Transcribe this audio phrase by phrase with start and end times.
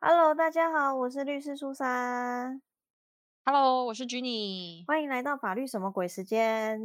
[0.00, 2.62] Hello，大家好，我是律师苏珊
[3.44, 4.84] ，Hello，我是 Jenny。
[4.86, 6.80] 欢迎来到法律什么鬼时间。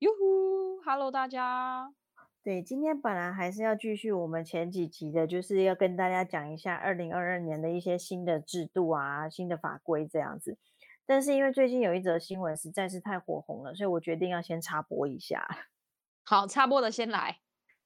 [0.00, 1.92] 哟呼，Hello 大家。
[2.42, 10.58] 对，今天本来还是要继续我们前几集的，就是要跟大家讲一下二零二二年的一些新的制度啊、新的法规这样子。
[11.06, 15.46] 但是因为最近有一则新闻实在是太火红了，所以我决定要先插播一下。
[16.24, 17.38] 好，插播的先来。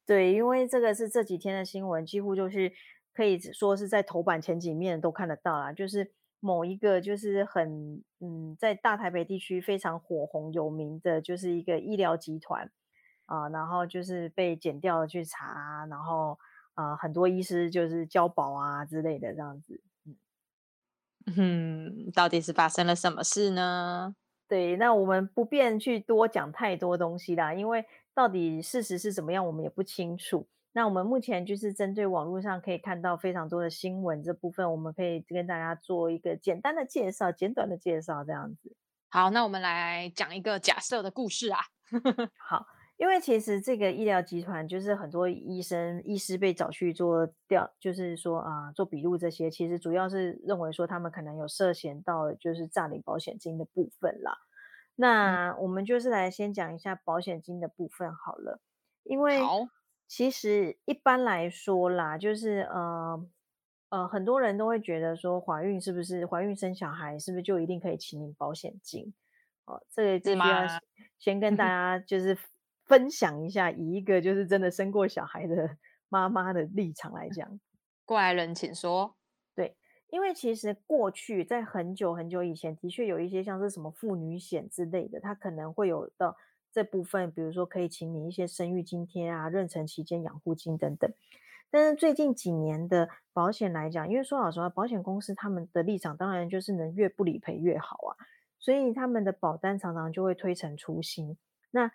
[0.06, 2.72] 对，因为这个是这几天的新闻，几乎就是
[3.14, 5.72] 可以说是在头版前几面都看得到啦。
[5.72, 12.70] 就是某一个就是很嗯，在大台北地区非常火红有名的，就是一个医疗集团
[13.26, 16.38] 啊，然后就是被剪掉了去查，然后
[16.74, 19.80] 啊很多医师就是交保啊之类的这样子。
[21.34, 24.14] 嗯， 到底是发生了什么事呢？
[24.46, 30.46] 对，那我们不便去多讲太多东西啦，因为到底事实是怎么样，我们也不清楚。
[30.74, 38.76] 那我们目前就是针对网络上可以看到非常多的新闻这部分，我们可以跟大家做一个简单的介绍、简短的介绍，这样子。
[39.08, 41.60] 好，那我们来讲一个假设的故事啊。
[42.36, 42.66] 好。
[42.96, 54.38] 因为其实这个医疗集团就是很多医生、医师被找去做调，就是说啊，做笔录这些，其实主要是认为说他们可能有涉嫌到就是诈领保险金的部分啦。
[54.94, 58.60] 那我们就是来先讲一下保险金的部分好了，
[59.02, 59.42] 因为
[60.06, 63.26] 其实一般来说啦，就是呃
[63.88, 69.12] 呃，很多人都会觉得说怀孕是不是怀孕生小孩是不是就一定可以请领保险金？
[69.66, 70.66] 哦，这个必须要
[71.18, 72.36] 先跟大 家就是。
[72.86, 75.78] 分享一下，以一个就是真的生过小孩的
[76.10, 77.58] 妈妈的立场来 讲，
[78.04, 79.16] 过来人请说。
[79.54, 79.74] 对，
[80.10, 86.36] 因为其实过去在很久很久以前，的确有一些像是什么妇女险之类的，它可能会有的
[86.74, 91.08] 这部分，比如说可以请你一些生育津贴啊、妊娠期间养护金等等。
[91.70, 98.10] 但是最近几年的保险来讲，因为说老实话，保险公司他们的立场当然就是能越不理赔越好啊，
[98.58, 101.36] 所以他们的保单常常就会推陈出新。
[101.70, 101.92] 那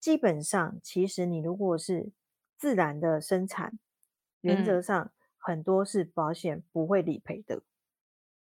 [0.00, 2.10] 基本上，其实你如果是
[2.56, 3.78] 自然的生产，
[4.40, 7.62] 原则上很多是保险不会理赔的。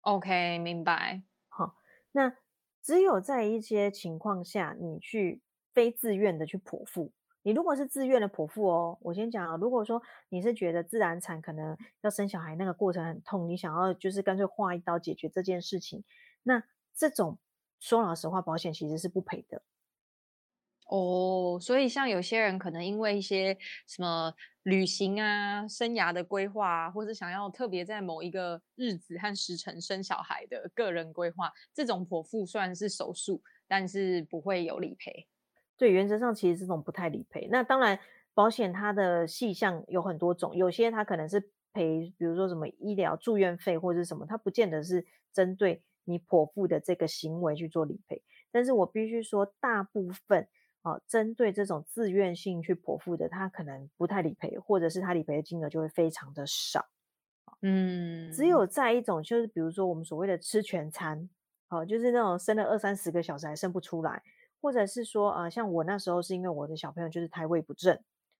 [0.01, 1.22] OK，明白。
[1.47, 1.75] 好，
[2.12, 2.35] 那
[2.81, 5.41] 只有在一些情况下，你去
[5.73, 7.11] 非自愿的去剖腹。
[7.43, 9.99] 你如果是自愿的剖腹哦，我先讲啊，如果说
[10.29, 16.03] 你是觉得自然产可能要生小孩那个过程很痛，你想要就是干脆划一刀解决这件事情，
[16.43, 17.39] 那这种
[17.79, 19.63] 说老实话，保险其实是不赔的。
[20.85, 23.57] 哦，所以像有些人可能因为一些
[23.88, 24.33] 什么
[24.63, 35.27] 旅行啊、生涯的规划啊，或者想要特别在某一个日子和时辰生小孩的个人规划，这种剖腹虽然是手术，但是不会有理赔。
[35.81, 37.47] 对，原则上其实这种不太理赔。
[37.50, 37.97] 那当然，
[38.36, 41.40] 保险它的细项有很多种，有些它可能是
[41.74, 45.03] 赔，比如说什么医疗住院费或者什么，它不见得是
[45.34, 48.22] 针对你剖腹的这个行为去做理赔。
[48.52, 50.47] 但是我必须说，大部分。
[50.84, 56.84] 啊，针对这种自愿性去剖腹的，它可能不太理赔，或者是它理赔的金额就会非常的少。
[57.62, 61.30] 嗯，只有在一种就是，比如说我们所谓的吃全餐，
[61.69, 64.24] 哦，就是那种生了二三十个小时还生不出来，
[64.61, 67.99] 或者是说，呃，像我那时候是因为我的小朋友就是胎位不正，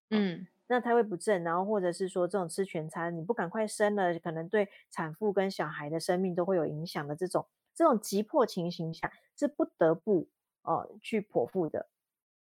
[0.10, 10.28] 嗯，那胎位不正，然后或者是说这种吃全餐，你不赶快生了，可能对产妇跟小孩的生命都会有影响的这种，这种急迫情形下是不得不
[10.62, 11.88] 哦去剖腹的。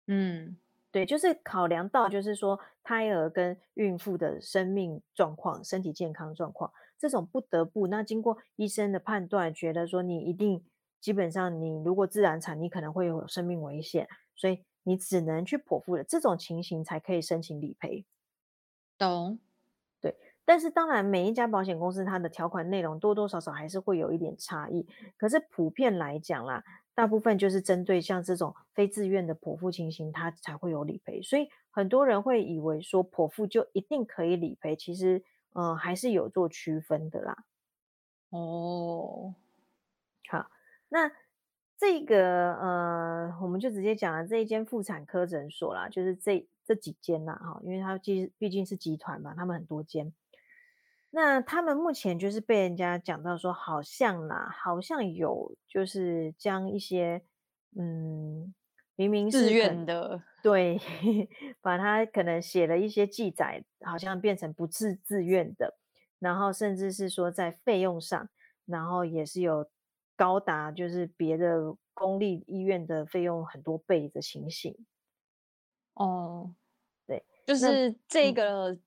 [0.07, 0.57] 嗯，
[0.91, 10.63] 对，就是考量到，就是说胎儿跟孕妇的生命状况、身体健康状况，这种不得不，那经过医生的判断，觉得说你一定
[10.99, 18.05] 基本上你如果自然产，你可能会有生命危险，所以你只能去剖腹的这种情形才可以申请理赔。
[18.97, 19.39] 懂？
[20.01, 20.15] 对，
[20.45, 24.87] 但是当然每一家保险公司它的条款内容多多少少还是会有一点差异，
[25.17, 26.63] 可是普遍来讲啦。
[26.95, 31.21] 大部分就是针对像这种非自愿的剖腹情形，它才会有理赔。
[31.21, 37.43] 所以很多人会以为说剖腹就一定可以理赔，其实呃还是有做区分的啦。
[38.31, 39.46] 哦，好，
[40.89, 41.11] 那
[41.77, 50.13] 这个呃我们就直接讲了这一间妇产科诊所啦，就是这这几间啦，哈，因为它其毕竟是集团嘛，他们很多间。
[51.09, 57.23] 那他们目前就是被人家讲到说，好像啦，好像有就是将一些
[57.77, 58.53] 嗯，
[58.95, 60.79] 明明自愿的，对，
[61.61, 65.77] 把他可能写了一些记载，好像变成不自自愿的，
[66.19, 68.29] 然后甚至是说在费用上，
[68.65, 69.69] 然后也是有
[70.17, 74.75] 高达就是别的公立医院的费用很多倍的情形。
[75.93, 76.53] 哦，
[77.05, 78.77] 对，就是这个。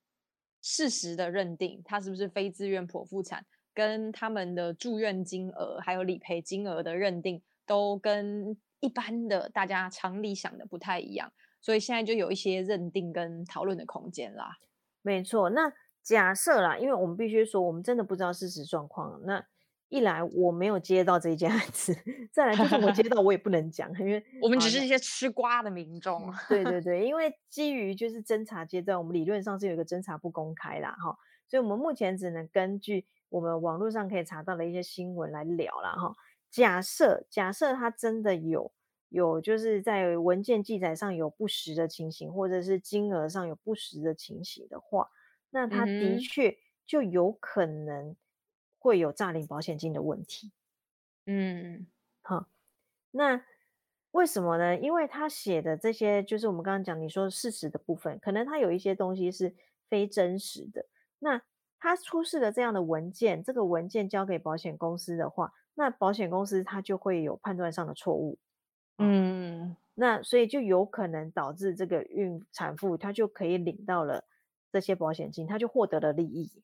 [0.63, 3.43] 事实的认定，他是不是非自愿剖腹产，
[3.73, 14.55] 跟他们的住院金额还有理赔金额的认定，都跟一般的大家常理想的不太一样，所以现在就有一些认定跟讨论的空间啦。
[15.01, 15.73] 没错，那
[16.03, 19.19] 假设啦，因为我们必须说，我们真的不知道事实状况。
[19.23, 19.43] 那
[19.91, 21.93] 一来我没有接到这件案子，
[22.31, 26.33] 再来就是我接到 我也不能讲，因为我们只是一些吃瓜的民众。
[26.47, 31.13] 对对 对，因为基于就是侦查阶段，我们理论上是有一个侦查不公开啦，哈，
[31.45, 35.91] 所以我们目前只能根据我们网络上可以查到的一些新闻来聊啦。
[35.91, 36.15] 哈。
[36.49, 38.71] 假设假设他真的有
[39.09, 45.09] 有就是在文件记载上有不实的情形，或者是金额上有不实的情形的话，
[45.49, 46.55] 那他的确
[46.87, 48.15] 就有可能。
[48.81, 50.51] 会有诈领保险金的问题，
[51.27, 51.85] 嗯，
[52.23, 52.47] 好，
[53.11, 53.39] 那
[54.09, 54.75] 为什么呢？
[54.75, 59.53] 因为他写的这些，就是我们刚刚讲你说事实的部分，可能他有一些东西是
[59.87, 60.83] 非真实的。
[61.19, 61.39] 那
[61.79, 68.39] 他出示的这样的文件，这个文件交给保险公司的话，那保险公司他就会有判断上的错误，
[68.97, 74.25] 嗯，那所以就有可能导致这个孕产妇她就可以领到了
[74.71, 76.63] 这些保险金，她就获得了利益，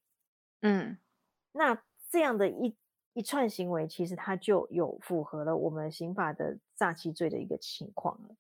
[0.62, 0.98] 嗯，
[1.52, 1.84] 那。
[2.10, 2.76] 这样的一
[3.14, 8.36] 一串行为，其实它就有符合了我们刑法的诈欺罪的一个情况了。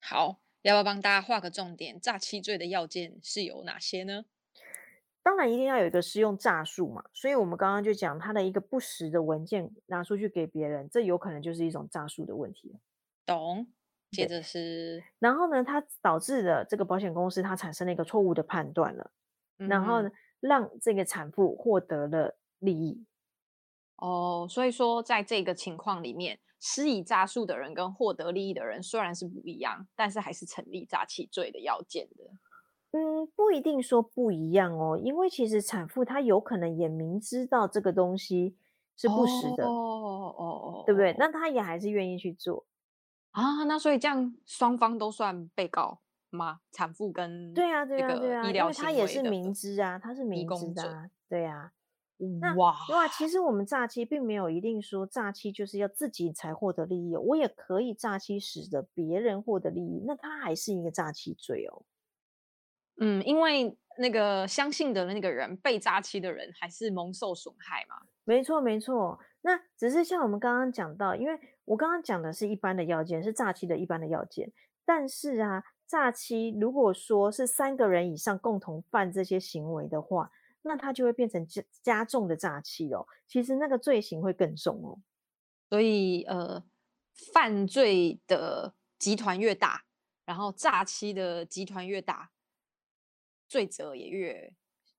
[0.00, 2.00] 好，要不要帮大家画个重点？
[2.00, 4.24] 诈欺罪的要件是有哪些呢？
[5.22, 7.04] 当然一定要有一个适用诈术嘛。
[7.12, 12.78] 所以我们刚刚就讲，他的一个不实的文件拿出去给别人，这有可能就是一种诈术的问题。
[13.24, 13.68] 懂。
[14.10, 19.10] 接着是，然后呢，它导致了这个保险公司它产生了一个错误的判断了，
[19.56, 22.36] 然后呢，让这个产妇获得了。
[22.62, 23.04] 利益
[23.96, 32.24] 哦，所以说在这个情况里面，施以诈术的人跟获得利益的人虽然是不一样，但是还是成立诈欺罪的要件的。
[32.92, 38.56] 嗯，不一定说不一样哦，因为其实产妇她有可能也明知道这个东西
[38.96, 41.14] 是不实的，哦哦哦，对不对？
[41.18, 42.64] 那她也还是愿意去做
[43.30, 43.64] 啊。
[43.64, 46.00] 那所以这样双方都算被告
[46.30, 46.60] 吗？
[46.70, 51.72] 产妇跟对啊对啊对啊，因为他也是明知啊，他是明知的啊，对啊。
[52.40, 61.82] 那哇哇，其实我们诈欺并没有一定说诈欺就是要自己才获得利益，我也可以诈欺使得别人获得利益，那他还是一个诈欺罪哦。
[63.00, 67.96] 嗯，因为那个相信的那个人被诈欺的人还是蒙受损害嘛。
[68.24, 74.52] 没错没错，那只是像我们刚刚讲到，因为我刚刚讲的是一般的要件，是诈欺的一般的要件，
[74.84, 80.30] 但是啊，诈欺如果说是三个人以上共同犯这些行为的话。
[80.62, 84.98] 那它就会变成加加重的诈欺哦，其实那个罪行会更重哦。
[85.68, 86.62] 所以呃，
[87.32, 89.84] 犯罪的集团越大，
[90.24, 92.30] 然后诈欺的集团越大，
[93.48, 94.54] 罪责也越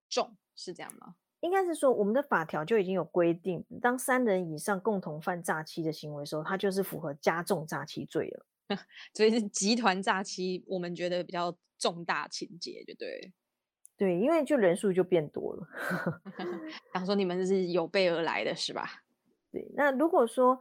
[0.09, 1.15] 重，是这样吗？
[1.41, 8.45] 应该是说，我们的法条就已经有规定，当三人以上共同犯诈欺的行为的时候，他就是符合加重诈欺罪了。
[9.13, 13.33] 所以是集团诈欺，我们觉得比较重大情节，就对。
[14.03, 15.67] 对，因为就人数就变多了。
[16.93, 18.83] 想说你们是有备而来的是吧？
[19.49, 20.59] 对，那如果说，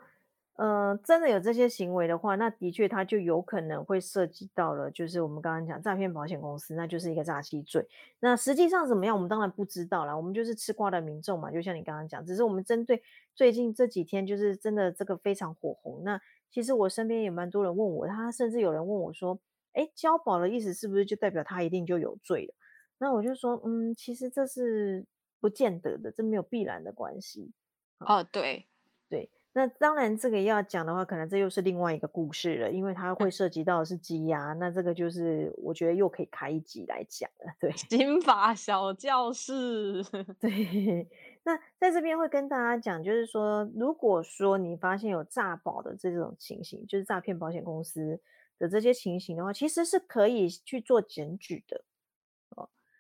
[0.55, 7.85] 呃，真的有这些行为的话，那的确它就有可能会涉及到了，就是我们刚刚讲诈骗保险公司，那就是一个诈欺罪。
[8.21, 11.51] 那实际上怎么样，我们当然不知道啦，我们就是吃瓜的民众嘛。
[11.51, 13.03] 就像你刚刚讲，只是我们针对
[13.35, 16.03] 最近这几天，就是真的这个非常火红。
[16.05, 16.21] 那
[16.53, 19.37] 其实我身边也蛮多人问我，他甚至有人问我说
[19.73, 22.55] ：“哎，交保的意思是不是就代表他一定就有罪了？”
[23.03, 25.05] 那我就说，嗯，其实这是
[25.41, 27.51] 不见得的，这没有必然的关系。
[27.99, 28.69] 哦，对，
[29.09, 29.29] 对。
[29.55, 34.53] 那当然，这个要讲的话，可能这又是另外一个故事了，因为它会涉及到的是积压。
[34.53, 37.53] 那这个就是我觉得又可以开一集来讲了。
[37.59, 40.01] 对，刑法小教室。
[40.39, 41.09] 对。
[41.43, 48.21] 那在这边会跟大家讲，就是说，如果说你发现有诈保的这种情形，就是诈骗保险公司
[48.61, 51.85] 的这些情形的话，其实是可以去做检举的。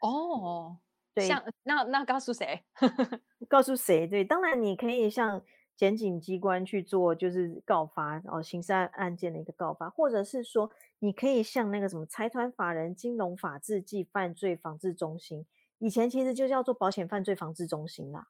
[0.03, 0.79] 哦，
[1.15, 2.63] 对，像那那告诉谁？
[3.49, 4.07] 告诉谁？
[4.07, 5.41] 对，当然你可以向
[5.77, 15.47] 检警机关去做，就是告发哦，刑事案案件的一个告发，或者是说你可以向那个什么财团法人金融法制暨犯罪防治中心，
[15.79, 18.29] 以前其实就叫做保险犯罪防治中心啦。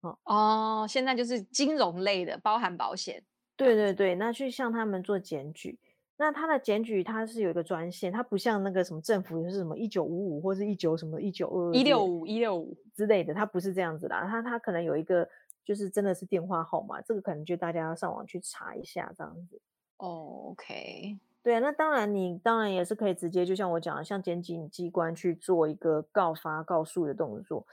[0.00, 3.22] 哦哦，现在就是金融类的，包含保险。
[3.56, 5.78] 对对对，那去向他们做检举。
[6.22, 15.28] 那他的检举，他是有一个专线，他不像那个什么政府是什么一九五五或是一九什么一九二一六五一六五之类的，他不是这样子的，他他可能有一个
[15.64, 19.60] 就是真的是电话号码，这个可能就大家要上网去查一下这样子。
[19.98, 27.66] 哦，OK，对啊，那当然你当然也是可以直接，就像我讲的，向检警机关去做一个告发告诉的动作。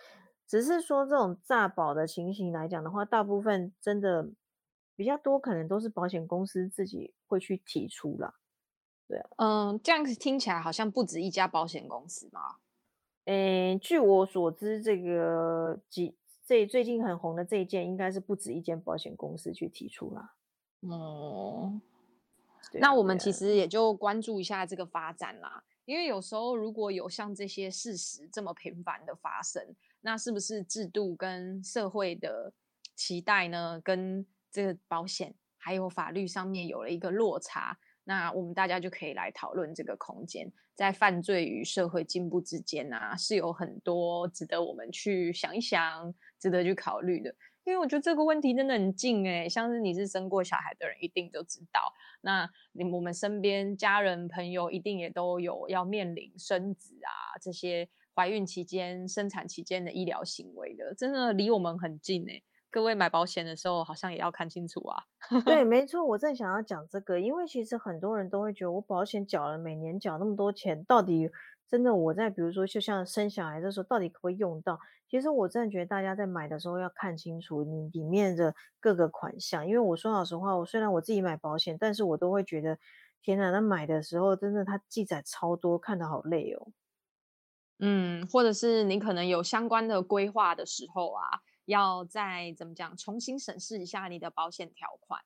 [0.47, 4.27] 只是说这种诈保的情形来讲的话，大部分真的
[4.95, 8.33] 比较多，可能都是保险公司自己会去提出啦。
[9.09, 12.57] 对啊，嗯，这样子听起来好像不止一家保险公司嘛。
[13.25, 20.35] 诶，据我所知，这个几这最近很红的这一件，应该是不止一间保险公司去提出啦。
[20.81, 21.81] 哦，
[22.73, 32.53] 那我们其实也就关注一下这个发展啦，因为有时候如果有像这些事实这么频繁的发生，那是不是制度跟社会的
[32.95, 37.79] 期待呢，跟这个保险还有法律上面有了一个落差？
[38.03, 47.33] 那我们大家就可以来讨论这个空间，在犯罪与社会进步之间啊，是有很多值得我们去想一想、值得去考虑的。
[47.65, 51.81] 因为我觉得这个问题真的很近诶、像是你是生过小孩的人，一定都知道。
[52.21, 65.03] 那你我们身边家人朋友一定也都有要面临生子啊这些怀孕期间、生产期间的医疗行为的，真的离我们很近诶、各位买保险的时候，好像也要看清楚啊。
[65.45, 71.29] 对，没错，我正想要讲这个，因为其实很多人都会觉得，我保险缴了，每年缴那么多钱，到底
[71.67, 74.79] 真的我在比如说，就像生小孩的时候，到底可不可以用到？
[75.07, 82.77] 其实我真的觉得大家在买的时候要看清楚你里面的各个款项，因为我说老实话，我虽然我自己买保险，但是我都会觉得，
[83.21, 86.67] 天哪，那买的时候真的它记载超多，看得好累哦。
[87.79, 91.23] 嗯，或者是你可能有相关的规划的时候啊，
[91.69, 95.21] 要再怎么讲，重新审视一下你的保险条款，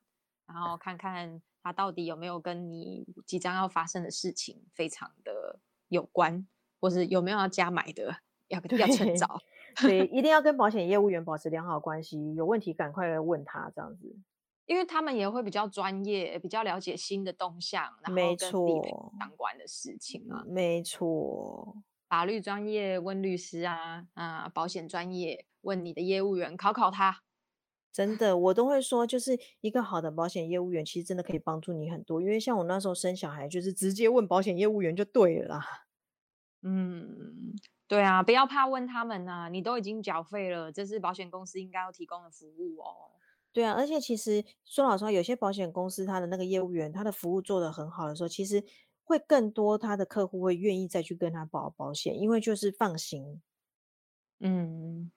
[0.46, 5.58] 然后看看它到底有没有跟你即将要发生的事情非常的
[5.88, 6.46] 有关，
[6.80, 9.40] 或是有没有要加买的，要要趁早。
[9.76, 14.14] 所以，一定要 跟保险业务员保持良好关系，有问题赶快来问他，这样子。
[14.66, 20.44] 因为他们也会比较专业，比较了解新的动向，然后没跟理赔错，相关的事情啊。
[20.46, 21.76] 没错。
[22.08, 27.22] 法律专业问律师啊，啊，保险专业问你的业务员，考考他。
[27.92, 32.20] 真的，我都会说，就是一个好的保险业务员，其实真的可以帮助你很多。
[32.20, 35.64] 因为像我那时候生小孩，就是直接问保险业务员就对了啦。
[36.62, 37.54] 嗯，
[37.86, 43.12] 对啊，不要怕问他们呐、你都已经缴费了，这是保险公司应该要提供的服务哦。
[43.52, 48.64] 对啊，而且其实说老实话，有些保险公司它的那个业务员，他的服务做得很好的时候，其实
[49.04, 53.42] 会更多他的客户会愿意再去跟他保保险，因为就是放心。
[54.40, 55.12] 嗯，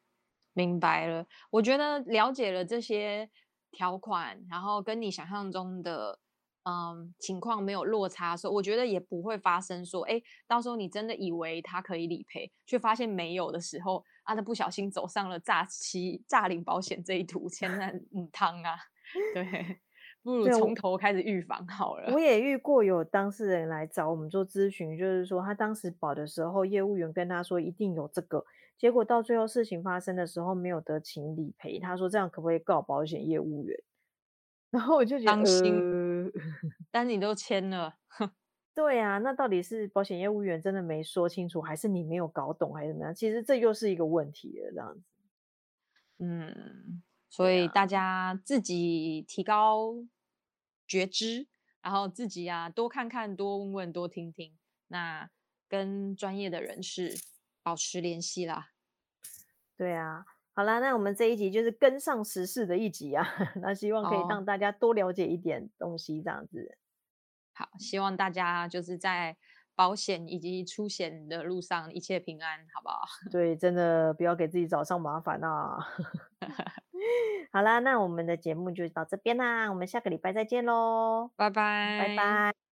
[0.53, 1.25] 明白了。
[1.49, 3.29] 我觉得了解了这些
[3.71, 6.19] 条款，然后跟你想象中的
[6.63, 18.75] 嗯情况没有落差的时候，我觉得也不会发生说，哎，到时候你真的以为他可以理赔，却发现没有的时候，啊，他不小心走上了诈欺、诈领保险这一途，千万母汤啊！
[19.33, 19.79] 对，
[20.27, 22.11] 不如从头开始预防好了。
[22.11, 28.43] 我也遇过有当事人来找我们做咨询，就是说他当时保的时候，业务员跟他说一定有这个，
[28.77, 33.79] 结果到最后事情发生的时候没有得请理赔，他说这样可不可以告保险业务员？
[34.69, 36.29] 然后我就觉得，
[36.91, 37.95] 但你都签了，
[38.75, 43.15] 对啊，那到底是保险业务员真的没说清楚，还是你没有搞懂，还是怎么样？
[43.15, 45.01] 其实这又是一个问题了，这样子。
[46.19, 49.93] 嗯，所以大家自己提高
[50.87, 51.47] 觉知，
[51.81, 55.29] 然后自己啊多看看、多问问、多听听，那
[55.67, 57.13] 跟专业的人士
[57.61, 58.71] 保持联系啦。
[59.75, 60.25] 对啊。
[60.53, 63.23] 好啦，那我们这一集就是跟上时事的一集啊，
[63.61, 66.79] 那希望可以哦，让大家多了解一点东西，这样子。
[67.53, 69.37] 好，希望大家就是在
[69.77, 73.01] 保险以及出险的路上一切平安，好不好？
[73.31, 75.77] 对，真的不要给自己找上麻烦啊。
[77.53, 82.15] 好啦，那我们的节目就到这边啦，我们下个礼拜再见喽，拜拜拜。
[82.17, 82.66] 拜。